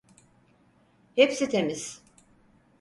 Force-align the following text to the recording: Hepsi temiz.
Hepsi 1.15 1.49
temiz. 1.49 2.01